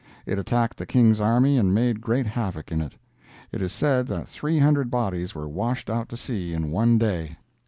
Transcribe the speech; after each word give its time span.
It 0.25 0.39
attacked 0.39 0.77
the 0.77 0.87
king's 0.87 1.21
army 1.21 1.59
and 1.59 1.75
made 1.75 2.01
great 2.01 2.25
havoc 2.25 2.71
in 2.71 2.81
it. 2.81 2.93
It 3.51 3.61
is 3.61 3.71
said 3.71 4.07
that 4.07 4.27
three 4.27 4.57
hundred 4.57 4.89
bodies 4.89 5.35
were 5.35 5.47
washed 5.47 5.91
out 5.91 6.09
to 6.09 6.17
sea 6.17 6.55
in 6.55 6.71
one 6.71 6.97
day. 6.97 7.37